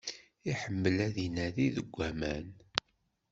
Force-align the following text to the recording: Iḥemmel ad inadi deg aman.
Iḥemmel 0.51 0.97
ad 1.05 1.15
inadi 1.25 1.67
deg 1.75 1.93
aman. 2.09 2.47